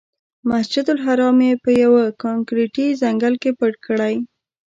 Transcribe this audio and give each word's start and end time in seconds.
مسجدالحرام 0.49 1.37
یې 1.47 1.53
په 1.63 1.69
یوه 1.83 2.03
کانکریټي 2.23 2.87
ځنګل 3.01 3.33
کې 3.41 3.51
پټ 3.59 3.73
کړی. 3.85 4.15